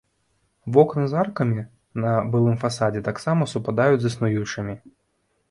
Вокны 0.77 1.03
з 1.11 1.19
аркамі 1.23 1.65
на 2.05 2.15
былым 2.37 2.57
фасадзе 2.65 3.05
таксама 3.09 3.49
супадаюць 3.53 4.01
з 4.01 4.11
існуючымі. 4.15 4.73